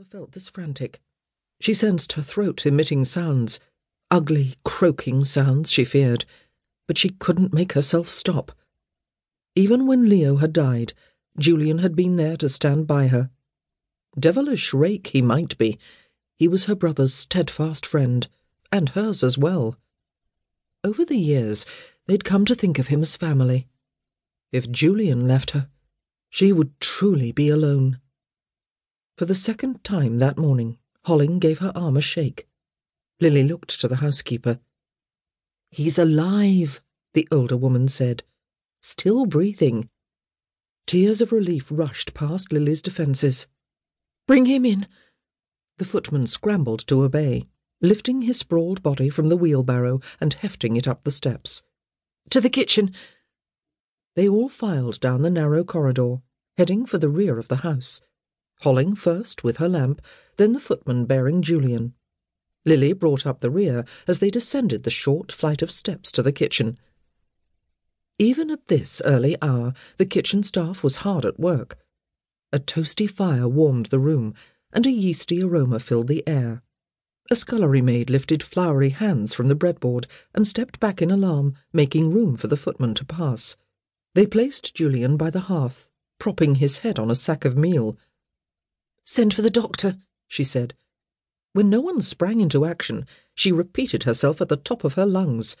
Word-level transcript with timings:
never 0.00 0.08
felt 0.08 0.32
this 0.32 0.48
frantic. 0.48 0.98
She 1.60 1.74
sensed 1.74 2.14
her 2.14 2.22
throat 2.22 2.64
emitting 2.64 3.04
sounds, 3.04 3.60
ugly, 4.10 4.54
croaking 4.64 5.24
sounds, 5.24 5.70
she 5.70 5.84
feared, 5.84 6.24
but 6.88 6.96
she 6.96 7.10
couldn't 7.10 7.52
make 7.52 7.74
herself 7.74 8.08
stop. 8.08 8.50
Even 9.54 9.86
when 9.86 10.08
Leo 10.08 10.36
had 10.36 10.54
died, 10.54 10.94
Julian 11.38 11.80
had 11.80 11.94
been 11.94 12.16
there 12.16 12.38
to 12.38 12.48
stand 12.48 12.86
by 12.86 13.08
her. 13.08 13.28
Devilish 14.18 14.72
rake 14.72 15.08
he 15.08 15.20
might 15.20 15.58
be, 15.58 15.78
he 16.38 16.48
was 16.48 16.64
her 16.64 16.74
brother's 16.74 17.12
steadfast 17.12 17.84
friend, 17.84 18.26
and 18.72 18.90
hers 18.90 19.22
as 19.22 19.36
well. 19.36 19.76
Over 20.82 21.04
the 21.04 21.18
years, 21.18 21.66
they'd 22.06 22.24
come 22.24 22.46
to 22.46 22.54
think 22.54 22.78
of 22.78 22.86
him 22.86 23.02
as 23.02 23.16
family. 23.16 23.66
If 24.50 24.70
Julian 24.70 25.28
left 25.28 25.50
her, 25.50 25.68
she 26.30 26.54
would 26.54 26.80
truly 26.80 27.32
be 27.32 27.50
alone. 27.50 28.00
For 29.20 29.26
the 29.26 29.34
second 29.34 29.84
time 29.84 30.18
that 30.20 30.38
morning, 30.38 30.78
Holling 31.04 31.40
gave 31.40 31.58
her 31.58 31.72
arm 31.74 31.98
a 31.98 32.00
shake. 32.00 32.48
Lily 33.20 33.42
looked 33.42 33.78
to 33.78 33.86
the 33.86 33.96
housekeeper. 33.96 34.60
He's 35.70 35.98
alive, 35.98 36.80
the 37.12 37.28
older 37.30 37.58
woman 37.58 37.86
said. 37.88 38.22
Still 38.80 39.26
breathing. 39.26 39.90
Tears 40.86 41.20
of 41.20 41.32
relief 41.32 41.66
rushed 41.70 42.14
past 42.14 42.50
Lily's 42.50 42.80
defences. 42.80 43.46
Bring 44.26 44.46
him 44.46 44.64
in. 44.64 44.86
The 45.76 45.84
footman 45.84 46.26
scrambled 46.26 46.86
to 46.86 47.02
obey, 47.02 47.46
lifting 47.82 48.22
his 48.22 48.38
sprawled 48.38 48.82
body 48.82 49.10
from 49.10 49.28
the 49.28 49.36
wheelbarrow 49.36 50.00
and 50.18 50.32
hefting 50.32 50.78
it 50.78 50.88
up 50.88 51.04
the 51.04 51.10
steps. 51.10 51.62
To 52.30 52.40
the 52.40 52.48
kitchen. 52.48 52.94
They 54.16 54.26
all 54.26 54.48
filed 54.48 54.98
down 54.98 55.20
the 55.20 55.28
narrow 55.28 55.62
corridor, 55.62 56.22
heading 56.56 56.86
for 56.86 56.96
the 56.96 57.10
rear 57.10 57.38
of 57.38 57.48
the 57.48 57.56
house. 57.56 58.00
Holling 58.60 58.94
first 58.94 59.42
with 59.42 59.56
her 59.56 59.68
lamp, 59.68 60.02
then 60.36 60.52
the 60.52 60.60
footman 60.60 61.06
bearing 61.06 61.42
Julian. 61.42 61.94
Lily 62.64 62.92
brought 62.92 63.26
up 63.26 63.40
the 63.40 63.50
rear 63.50 63.84
as 64.06 64.18
they 64.18 64.30
descended 64.30 64.82
the 64.82 64.90
short 64.90 65.32
flight 65.32 65.62
of 65.62 65.70
steps 65.70 66.12
to 66.12 66.22
the 66.22 66.32
kitchen. 66.32 66.76
Even 68.18 68.50
at 68.50 68.68
this 68.68 69.00
early 69.06 69.34
hour, 69.40 69.72
the 69.96 70.04
kitchen 70.04 70.42
staff 70.42 70.82
was 70.82 70.96
hard 70.96 71.24
at 71.24 71.40
work. 71.40 71.78
A 72.52 72.58
toasty 72.58 73.08
fire 73.08 73.48
warmed 73.48 73.86
the 73.86 73.98
room, 73.98 74.34
and 74.72 74.84
a 74.84 74.90
yeasty 74.90 75.42
aroma 75.42 75.78
filled 75.78 76.08
the 76.08 76.26
air. 76.28 76.62
A 77.30 77.36
scullery 77.36 77.80
maid 77.80 78.10
lifted 78.10 78.42
floury 78.42 78.90
hands 78.90 79.32
from 79.32 79.48
the 79.48 79.56
breadboard 79.56 80.06
and 80.34 80.46
stepped 80.46 80.80
back 80.80 81.00
in 81.00 81.10
alarm, 81.10 81.54
making 81.72 82.12
room 82.12 82.36
for 82.36 82.48
the 82.48 82.56
footman 82.56 82.92
to 82.94 83.04
pass. 83.06 83.56
They 84.14 84.26
placed 84.26 84.74
Julian 84.74 85.16
by 85.16 85.30
the 85.30 85.40
hearth, 85.40 85.88
propping 86.18 86.56
his 86.56 86.78
head 86.78 86.98
on 86.98 87.10
a 87.10 87.14
sack 87.14 87.44
of 87.44 87.56
meal. 87.56 87.96
Send 89.12 89.34
for 89.34 89.42
the 89.42 89.50
doctor, 89.50 89.98
she 90.28 90.44
said. 90.44 90.72
When 91.52 91.68
no 91.68 91.80
one 91.80 92.00
sprang 92.00 92.40
into 92.40 92.64
action, 92.64 93.08
she 93.34 93.50
repeated 93.50 94.04
herself 94.04 94.40
at 94.40 94.48
the 94.48 94.56
top 94.56 94.84
of 94.84 94.94
her 94.94 95.04
lungs. 95.04 95.56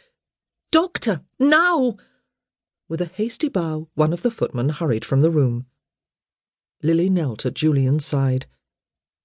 Doctor, 0.70 1.22
now! 1.36 1.96
With 2.88 3.00
a 3.00 3.06
hasty 3.06 3.48
bow, 3.48 3.88
one 3.94 4.12
of 4.12 4.22
the 4.22 4.30
footmen 4.30 4.68
hurried 4.68 5.04
from 5.04 5.20
the 5.20 5.32
room. 5.32 5.66
Lily 6.80 7.10
knelt 7.10 7.44
at 7.44 7.54
Julian's 7.54 8.06
side. 8.06 8.46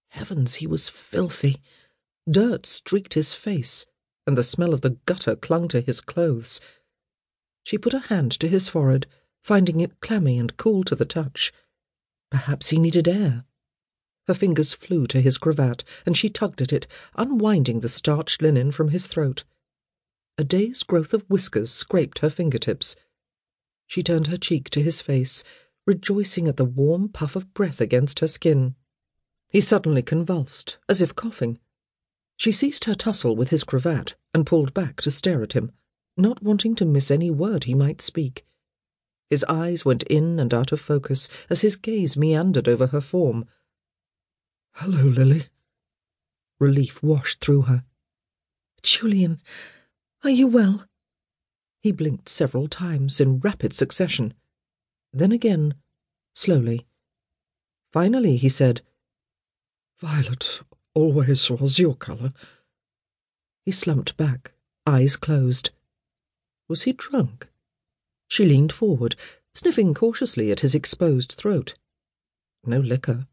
Heavens, 0.08 0.56
he 0.56 0.66
was 0.66 0.90
filthy. 0.90 1.62
Dirt 2.28 2.66
streaked 2.66 3.14
his 3.14 3.32
face, 3.32 3.86
and 4.26 4.36
the 4.36 4.44
smell 4.44 4.74
of 4.74 4.82
the 4.82 4.98
gutter 5.06 5.36
clung 5.36 5.68
to 5.68 5.82
his 5.82 6.02
clothes. 6.02 6.60
She 7.62 7.78
put 7.78 7.94
a 7.94 8.00
hand 8.00 8.32
to 8.40 8.48
his 8.48 8.70
forehead, 8.70 9.06
finding 9.44 9.82
it 9.82 10.00
clammy 10.00 10.40
and 10.40 10.58
cool 10.58 10.84
to 10.86 10.96
the 10.96 11.06
touch. 11.06 11.54
Perhaps 12.32 12.70
he 12.70 12.80
needed 12.80 13.08
air. 13.08 13.46
Her 14.28 14.34
fingers 14.34 14.74
flew 14.74 15.06
to 15.08 15.22
his 15.22 15.38
cravat, 15.38 15.84
and 16.06 16.18
she 16.18 16.30
tugged 16.30 16.62
at 16.62 16.74
it, 16.74 16.88
unwinding 17.16 17.80
the 17.80 17.90
starched 17.90 18.42
linen 18.42 18.72
from 18.72 18.90
his 18.90 19.08
throat. 19.08 19.44
A 20.38 20.44
day's 20.44 20.84
growth 20.84 21.14
of 21.14 21.24
whiskers 21.30 21.72
scraped 21.72 22.20
her 22.20 22.30
fingertips. 22.30 22.96
She 23.88 24.04
turned 24.04 24.28
her 24.28 24.38
cheek 24.38 24.70
to 24.72 24.82
his 24.82 25.00
face, 25.00 25.44
rejoicing 25.86 26.48
at 26.48 26.58
the 26.58 26.66
warm 26.66 27.10
puff 27.10 27.36
of 27.36 27.54
breath 27.54 27.80
against 27.80 28.20
her 28.20 28.28
skin. 28.28 28.76
He 29.50 29.62
suddenly 29.62 30.02
convulsed, 30.02 30.78
as 30.90 31.02
if 31.02 31.16
coughing. 31.16 31.60
She 32.38 32.52
ceased 32.52 32.86
her 32.86 32.96
tussle 32.96 33.36
with 33.36 33.50
his 33.50 33.64
cravat 33.64 34.16
and 34.34 34.46
pulled 34.46 34.74
back 34.74 35.02
to 35.02 35.12
stare 35.12 35.44
at 35.44 35.54
him, 35.54 35.72
not 36.18 36.44
wanting 36.44 36.76
to 36.76 36.86
miss 36.86 37.12
any 37.12 37.32
word 37.32 37.66
he 37.66 37.74
might 37.74 38.02
speak. 38.02 38.46
His 39.30 39.46
eyes 39.46 39.86
went 39.86 40.04
in 40.04 40.40
and 40.40 40.54
out 40.54 40.72
of 40.72 40.82
focus 40.82 41.30
as 41.50 41.62
his 41.62 41.76
gaze 41.76 42.18
meandered 42.18 42.68
over 42.68 42.88
her 42.88 43.02
form, 43.02 43.46
Hello, 44.80 45.04
Lily. 45.04 45.46
Relief 46.60 47.02
washed 47.02 47.40
through 47.40 47.62
her. 47.62 47.86
Julian, 48.84 49.40
are 50.22 50.30
you 50.30 50.48
well? 50.48 50.86
He 51.80 51.94
blinked 51.94 52.28
several 52.28 52.68
times 52.68 53.22
in 53.22 53.40
rapid 53.40 53.72
succession. 53.72 54.34
Then 55.14 55.32
again, 55.32 55.76
slowly. 56.34 56.86
Finally, 57.94 58.36
he 58.36 58.50
said, 58.50 58.82
Violet 60.02 60.60
always 60.94 61.50
was 61.50 61.80
your 61.80 61.96
colour. 61.96 62.34
He 63.64 63.72
slumped 63.72 64.18
back, 64.18 64.52
eyes 64.86 65.16
closed. 65.16 65.72
Was 66.68 66.84
he 66.84 66.92
drunk? 66.92 67.48
She 68.28 68.44
leaned 68.44 68.74
forward, 68.74 69.16
sniffing 69.54 69.94
cautiously 69.94 70.52
at 70.52 70.60
his 70.60 70.76
exposed 70.76 71.32
throat. 71.32 71.76
No 72.66 72.82
liquor. 72.82 73.28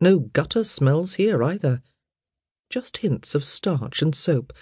No 0.00 0.18
gutter 0.20 0.64
smells 0.64 1.14
here 1.14 1.42
either. 1.42 1.82
Just 2.70 2.98
hints 2.98 3.34
of 3.34 3.44
starch 3.44 4.02
and 4.02 4.14
soap, 4.14 4.52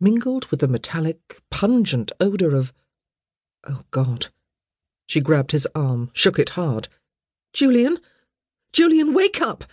mingled 0.00 0.46
with 0.46 0.60
the 0.60 0.68
metallic, 0.68 1.40
pungent 1.50 2.12
odour 2.20 2.54
of. 2.54 2.72
Oh, 3.66 3.82
God. 3.90 4.26
She 5.06 5.20
grabbed 5.20 5.52
his 5.52 5.66
arm, 5.74 6.10
shook 6.12 6.38
it 6.38 6.50
hard. 6.50 6.88
Julian! 7.52 7.98
Julian, 8.72 9.14
wake 9.14 9.40
up! 9.40 9.64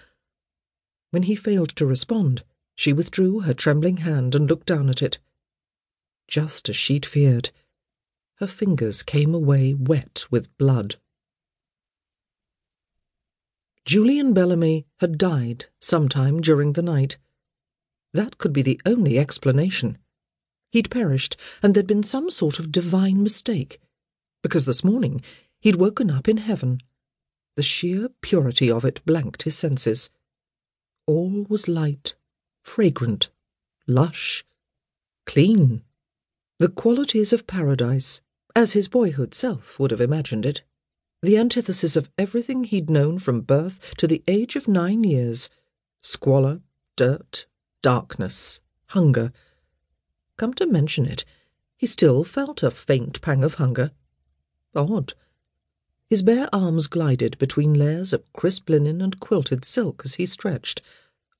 When 1.09 1.23
he 1.23 1.35
failed 1.35 1.69
to 1.75 1.85
respond, 1.85 2.43
she 2.75 2.93
withdrew 2.93 3.41
her 3.41 3.53
trembling 3.53 3.97
hand 3.97 4.35
and 4.35 4.49
looked 4.49 4.67
down 4.67 4.89
at 4.89 5.01
it. 5.01 5.19
Just 6.27 6.69
as 6.69 6.75
she'd 6.75 7.05
feared, 7.05 7.51
her 8.35 8.47
fingers 8.47 9.03
came 9.03 9.35
away 9.35 9.73
wet 9.73 10.25
with 10.31 10.55
blood. 10.57 10.95
Julian 13.91 14.33
Bellamy 14.33 14.85
had 15.01 15.17
died 15.17 15.65
sometime 15.81 16.39
during 16.39 16.71
the 16.71 16.81
night. 16.81 17.17
That 18.13 18.37
could 18.37 18.53
be 18.53 18.61
the 18.61 18.79
only 18.85 19.19
explanation. 19.19 19.97
He'd 20.71 20.89
perished, 20.89 21.35
and 21.61 21.73
there'd 21.73 21.87
been 21.87 22.01
some 22.01 22.29
sort 22.29 22.57
of 22.57 22.71
divine 22.71 23.21
mistake, 23.21 23.81
because 24.43 24.63
this 24.63 24.81
morning 24.81 25.21
he'd 25.59 25.75
woken 25.75 26.09
up 26.09 26.29
in 26.29 26.37
heaven. 26.37 26.79
The 27.57 27.63
sheer 27.63 28.07
purity 28.21 28.71
of 28.71 28.85
it 28.85 29.05
blanked 29.05 29.43
his 29.43 29.57
senses. 29.57 30.09
All 31.05 31.45
was 31.49 31.67
light, 31.67 32.15
fragrant, 32.63 33.27
lush, 33.87 34.45
clean. 35.25 35.83
The 36.59 36.69
qualities 36.69 37.33
of 37.33 37.45
paradise, 37.45 38.21
as 38.55 38.71
his 38.71 38.87
boyhood 38.87 39.33
self 39.33 39.77
would 39.79 39.91
have 39.91 39.99
imagined 39.99 40.45
it 40.45 40.63
the 41.21 41.37
antithesis 41.37 41.95
of 41.95 42.09
everything 42.17 42.63
he'd 42.63 42.89
known 42.89 43.19
from 43.19 43.41
birth 43.41 43.95
to 43.97 44.07
the 44.07 44.23
age 44.27 44.55
of 44.55 44.67
nine 44.67 45.03
years 45.03 45.49
squalor, 46.01 46.61
dirt, 46.95 47.45
darkness, 47.83 48.59
hunger. 48.87 49.31
Come 50.37 50.53
to 50.55 50.65
mention 50.65 51.05
it, 51.05 51.23
he 51.77 51.85
still 51.85 52.23
felt 52.23 52.63
a 52.63 52.71
faint 52.71 53.21
pang 53.21 53.43
of 53.43 53.55
hunger. 53.55 53.91
Odd. 54.75 55.13
His 56.09 56.23
bare 56.23 56.49
arms 56.53 56.87
glided 56.87 57.37
between 57.37 57.73
layers 57.73 58.13
of 58.13 58.31
crisp 58.33 58.69
linen 58.69 59.01
and 59.01 59.19
quilted 59.19 59.63
silk 59.63 60.01
as 60.03 60.15
he 60.15 60.25
stretched, 60.25 60.81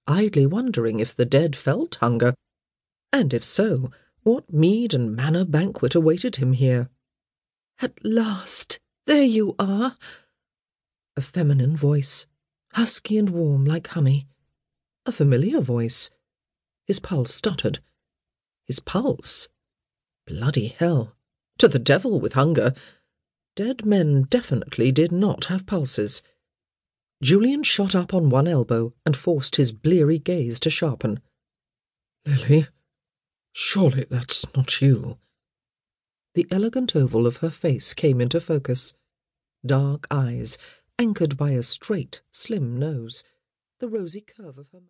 idly 0.07 0.45
wondering 0.45 0.99
if 0.99 1.15
the 1.15 1.25
dead 1.25 1.55
felt 1.55 1.95
hunger, 1.95 2.33
and 3.11 3.33
if 3.33 3.43
so, 3.43 3.91
what 4.23 4.53
mead 4.53 4.93
and 4.93 5.15
manna 5.15 5.43
banquet 5.45 5.95
awaited 5.95 6.37
him 6.37 6.53
here. 6.53 6.89
At 7.81 7.93
last! 8.05 8.79
There 9.07 9.23
you 9.23 9.55
are. 9.57 9.95
A 11.17 11.21
feminine 11.21 11.75
voice, 11.75 12.27
husky 12.73 13.17
and 13.17 13.31
warm 13.31 13.65
like 13.65 13.87
honey. 13.87 14.27
A 15.05 15.11
familiar 15.11 15.59
voice. 15.59 16.11
His 16.85 16.99
pulse 16.99 17.33
stuttered. 17.33 17.79
His 18.67 18.79
pulse? 18.79 19.49
Bloody 20.27 20.67
hell. 20.67 21.15
To 21.57 21.67
the 21.67 21.79
devil 21.79 22.19
with 22.19 22.33
hunger. 22.33 22.73
Dead 23.55 23.85
men 23.85 24.23
definitely 24.29 24.91
did 24.91 25.11
not 25.11 25.45
have 25.45 25.65
pulses. 25.65 26.21
Julian 27.21 27.63
shot 27.63 27.95
up 27.95 28.13
on 28.13 28.29
one 28.29 28.47
elbow 28.47 28.93
and 29.05 29.17
forced 29.17 29.55
his 29.55 29.71
bleary 29.71 30.19
gaze 30.19 30.59
to 30.61 30.69
sharpen. 30.69 31.19
Lily, 32.25 32.67
surely 33.51 34.05
that's 34.09 34.45
not 34.55 34.81
you. 34.81 35.17
The 36.33 36.47
elegant 36.49 36.95
oval 36.95 37.27
of 37.27 37.37
her 37.37 37.49
face 37.49 37.93
came 37.93 38.21
into 38.21 38.39
focus. 38.39 38.93
Dark 39.65 40.07
eyes, 40.09 40.57
anchored 40.97 41.35
by 41.35 41.51
a 41.51 41.63
straight, 41.63 42.21
slim 42.31 42.77
nose, 42.79 43.23
the 43.79 43.89
rosy 43.89 44.21
curve 44.21 44.57
of 44.57 44.67
her 44.71 44.77
mouth. 44.77 44.79